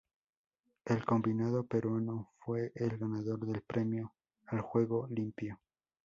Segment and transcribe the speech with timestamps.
[0.83, 4.15] El combinado peruano fue el ganador del premio
[4.47, 5.59] al juego limpio.